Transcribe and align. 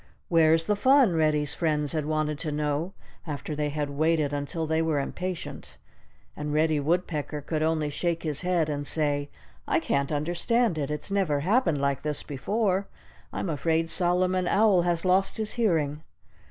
"Where's 0.29 0.65
the 0.65 0.75
fun?" 0.75 1.13
Reddy's 1.13 1.53
friends 1.53 1.91
had 1.91 2.07
wanted 2.07 2.39
to 2.39 2.51
know, 2.51 2.93
after 3.27 3.55
they 3.55 3.69
had 3.69 3.91
waited 3.91 4.33
until 4.33 4.65
they 4.65 4.81
were 4.81 4.99
impatient. 4.99 5.77
And 6.35 6.51
Reddy 6.51 6.79
Woodpecker 6.79 7.39
could 7.41 7.61
only 7.61 7.91
shake 7.91 8.23
his 8.23 8.41
head 8.41 8.67
and 8.67 8.87
say: 8.87 9.29
"I 9.67 9.79
can't 9.79 10.11
understand 10.11 10.79
it! 10.79 10.89
It's 10.89 11.11
never 11.11 11.41
happened 11.41 11.79
like 11.79 12.01
this 12.01 12.23
before. 12.23 12.87
I'm 13.31 13.47
afraid 13.47 13.91
Solomon 13.91 14.47
Owl 14.47 14.81
has 14.81 15.05
lost 15.05 15.37
his 15.37 15.53
hearing." 15.53 16.01